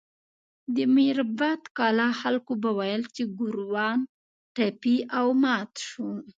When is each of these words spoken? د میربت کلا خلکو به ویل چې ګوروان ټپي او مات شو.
د 0.75 0.77
میربت 0.95 1.61
کلا 1.77 2.09
خلکو 2.21 2.53
به 2.61 2.69
ویل 2.77 3.03
چې 3.15 3.23
ګوروان 3.37 3.99
ټپي 4.55 4.97
او 5.17 5.27
مات 5.43 5.71
شو. 5.87 6.07